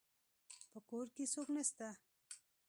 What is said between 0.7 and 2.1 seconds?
په کور کي څوک نسته